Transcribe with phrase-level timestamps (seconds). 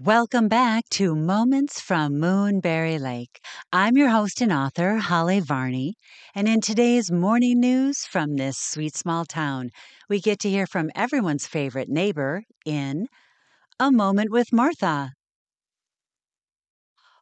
[0.00, 3.40] Welcome back to Moments from Moonberry Lake.
[3.72, 5.96] I'm your host and author, Holly Varney,
[6.36, 9.70] and in today's morning news from this sweet small town,
[10.08, 13.08] we get to hear from everyone's favorite neighbor in
[13.80, 15.14] A Moment with Martha.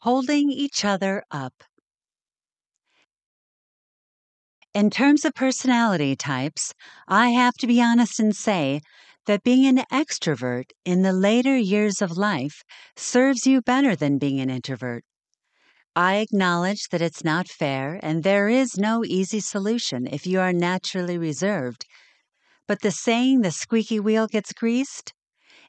[0.00, 1.54] Holding each other up.
[4.74, 6.74] In terms of personality types,
[7.08, 8.82] I have to be honest and say
[9.28, 12.62] that being an extrovert in the later years of life
[12.96, 15.04] serves you better than being an introvert.
[15.94, 20.54] I acknowledge that it's not fair and there is no easy solution if you are
[20.54, 21.84] naturally reserved.
[22.66, 25.12] But the saying the squeaky wheel gets greased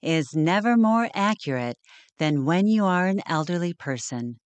[0.01, 1.77] is never more accurate
[2.17, 4.37] than when you are an elderly person.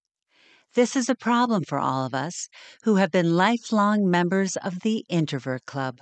[0.73, 2.47] This is a problem for all of us
[2.81, 6.00] who have been lifelong members of the Introvert Club.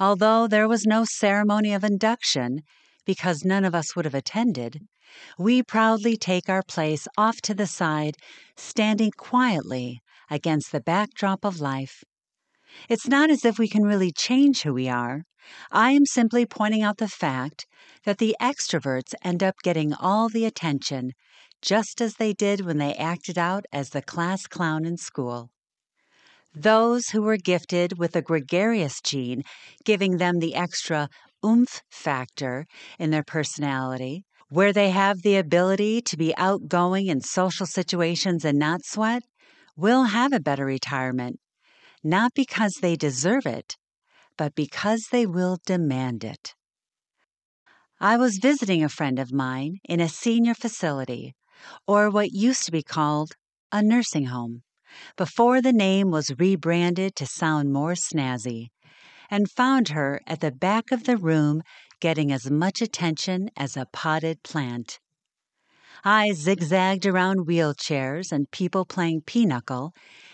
[0.00, 2.62] Although there was no ceremony of induction,
[3.04, 4.80] because none of us would have attended,
[5.38, 8.16] we proudly take our place off to the side,
[8.56, 10.00] standing quietly
[10.30, 12.04] against the backdrop of life.
[12.88, 15.22] It's not as if we can really change who we are.
[15.70, 17.66] I am simply pointing out the fact
[18.04, 21.12] that the extroverts end up getting all the attention,
[21.62, 25.50] just as they did when they acted out as the class clown in school.
[26.54, 29.42] Those who were gifted with a gregarious gene,
[29.84, 31.08] giving them the extra
[31.44, 32.66] oomph factor
[32.98, 38.58] in their personality, where they have the ability to be outgoing in social situations and
[38.58, 39.22] not sweat,
[39.76, 41.38] will have a better retirement,
[42.02, 43.76] not because they deserve it,
[44.36, 46.54] but because they will demand it.
[48.00, 51.34] I was visiting a friend of mine in a senior facility,
[51.86, 53.32] or what used to be called
[53.70, 54.62] a nursing home
[55.16, 58.68] before the name was rebranded to sound more snazzy,
[59.30, 61.62] and found her at the back of the room
[62.00, 64.98] getting as much attention as a potted plant.
[66.04, 69.92] I zigzagged around wheelchairs and people playing pinochle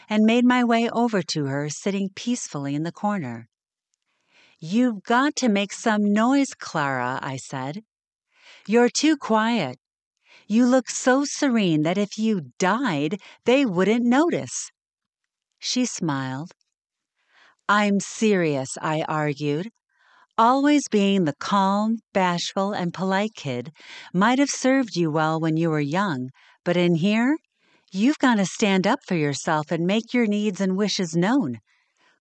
[0.09, 3.49] and made my way over to her sitting peacefully in the corner.
[4.61, 7.83] You've got to make some noise, Clara, I said.
[8.67, 9.79] You're too quiet.
[10.47, 14.71] You look so serene that if you died, they wouldn't notice.
[15.59, 16.53] She smiled.
[17.69, 19.71] I'm serious, I argued.
[20.37, 23.73] Always being the calm, bashful, and polite kid
[24.13, 26.31] might have served you well when you were young,
[26.65, 27.39] but in here,
[27.93, 31.61] you've got to stand up for yourself and make your needs and wishes known.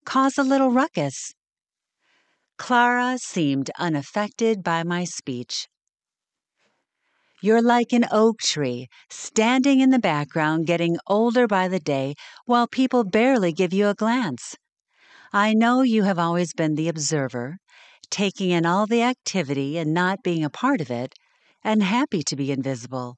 [0.06, 1.34] Cause a little ruckus.
[2.58, 5.68] Clara seemed unaffected by my speech.
[7.44, 12.16] You're like an oak tree, standing in the background, getting older by the day,
[12.46, 14.56] while people barely give you a glance.
[15.34, 17.58] I know you have always been the observer,
[18.10, 21.16] taking in all the activity and not being a part of it,
[21.66, 23.18] and happy to be invisible.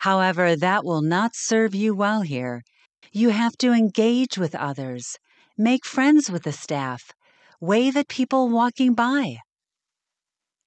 [0.00, 2.62] However, that will not serve you well here.
[3.10, 5.16] You have to engage with others,
[5.56, 7.10] make friends with the staff,
[7.58, 9.38] wave at people walking by.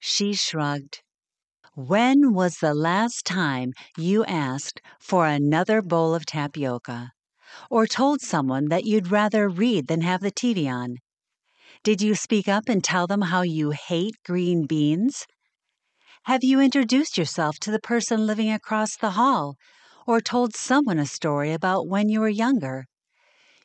[0.00, 1.02] She shrugged.
[1.86, 7.12] When was the last time you asked for another bowl of tapioca?
[7.70, 10.98] Or told someone that you'd rather read than have the TV on?
[11.82, 15.26] Did you speak up and tell them how you hate green beans?
[16.24, 19.56] Have you introduced yourself to the person living across the hall
[20.06, 22.84] or told someone a story about when you were younger?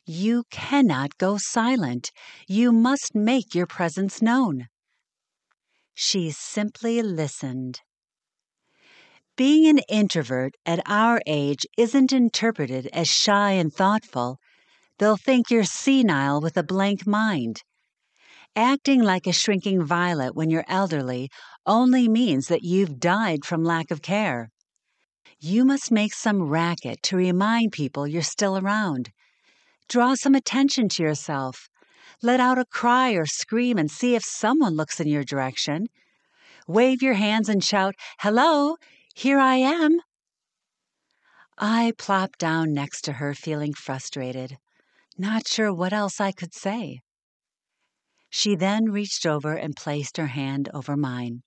[0.06, 2.12] You cannot go silent.
[2.48, 4.68] You must make your presence known.
[5.92, 7.82] She simply listened.
[9.36, 14.38] Being an introvert at our age isn't interpreted as shy and thoughtful.
[14.98, 17.62] They'll think you're senile with a blank mind.
[18.54, 21.28] Acting like a shrinking violet when you're elderly
[21.66, 24.48] only means that you've died from lack of care.
[25.38, 29.10] You must make some racket to remind people you're still around.
[29.90, 31.68] Draw some attention to yourself.
[32.22, 35.88] Let out a cry or scream and see if someone looks in your direction.
[36.66, 38.76] Wave your hands and shout, Hello,
[39.16, 39.98] here I am.
[41.56, 44.58] I plopped down next to her, feeling frustrated,
[45.16, 47.00] not sure what else I could say.
[48.28, 51.42] She then reached over and placed her hand over mine.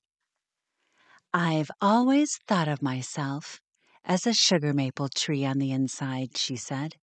[1.32, 3.60] I've always thought of myself
[4.04, 6.96] as a sugar maple tree on the inside, she said.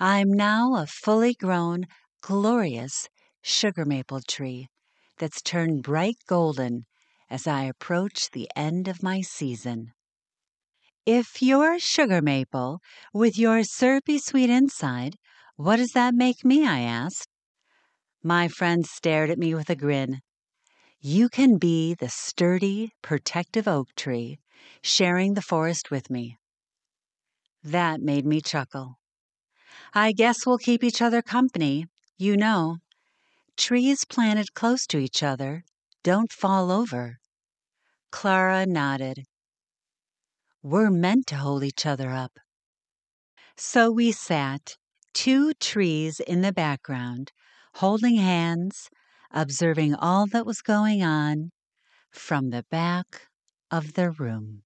[0.00, 1.84] I'm now a fully grown,
[2.22, 3.10] glorious
[3.42, 4.68] sugar maple tree
[5.18, 6.86] that's turned bright golden
[7.30, 9.92] as I approach the end of my season.
[11.06, 12.80] If you're sugar maple
[13.12, 15.16] with your syrupy sweet inside,
[15.56, 16.66] what does that make me?
[16.66, 17.28] I asked.
[18.22, 20.20] My friend stared at me with a grin.
[21.00, 24.38] You can be the sturdy, protective oak tree,
[24.82, 26.38] sharing the forest with me.
[27.62, 28.98] That made me chuckle.
[29.94, 31.86] I guess we'll keep each other company.
[32.16, 32.78] You know,
[33.56, 35.64] trees planted close to each other
[36.02, 37.18] don't fall over.
[38.10, 39.24] Clara nodded.
[40.62, 42.38] We're meant to hold each other up.
[43.56, 44.76] So we sat,
[45.12, 47.32] two trees in the background,
[47.74, 48.88] holding hands,
[49.30, 51.50] observing all that was going on
[52.10, 53.28] from the back
[53.70, 54.62] of the room.